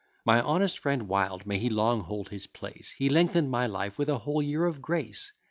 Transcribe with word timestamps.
My 0.25 0.41
honest 0.41 0.79
friend 0.79 1.07
Wild 1.07 1.45
(may 1.45 1.59
he 1.59 1.69
long 1.69 2.01
hold 2.01 2.29
his 2.29 2.47
place) 2.47 2.95
He 2.97 3.07
lengthen'd 3.07 3.51
my 3.51 3.67
life 3.67 3.99
with 3.99 4.09
a 4.09 4.17
whole 4.17 4.41
year 4.41 4.65
of 4.65 4.81
grace. 4.81 5.31